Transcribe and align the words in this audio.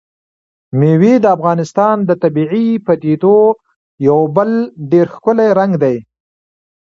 مېوې 0.79 1.13
د 1.19 1.25
افغانستان 1.35 1.95
د 2.05 2.11
طبیعي 2.23 2.67
پدیدو 2.85 3.37
یو 4.07 4.19
بل 4.35 4.51
ډېر 4.91 5.07
ښکلی 5.15 5.49
رنګ 5.59 5.73
دی. 5.83 5.97